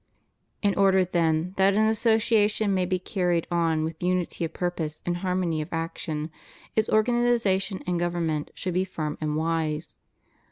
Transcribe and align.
In 0.63 0.73
order, 0.73 1.05
then, 1.05 1.53
that 1.57 1.75
an 1.75 1.85
association 1.87 2.73
may 2.73 2.87
be 2.87 2.97
carried 2.97 3.45
on 3.51 3.83
with 3.83 4.01
unity 4.01 4.43
of 4.43 4.51
purpose 4.51 4.99
and 5.05 5.17
harmony 5.17 5.61
of 5.61 5.71
action, 5.71 6.31
its 6.75 6.89
organiza 6.89 7.61
tion 7.61 7.83
and 7.85 7.99
government 7.99 8.49
should 8.55 8.73
be 8.73 8.83
firm 8.83 9.19
and 9.21 9.35
wise. 9.35 9.97